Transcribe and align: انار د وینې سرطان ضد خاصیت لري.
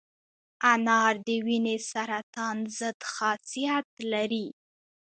انار 0.73 1.13
د 1.27 1.27
وینې 1.45 1.77
سرطان 1.91 2.57
ضد 2.77 2.99
خاصیت 3.13 3.87
لري. 4.11 4.47